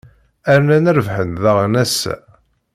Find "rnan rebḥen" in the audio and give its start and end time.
0.57-1.29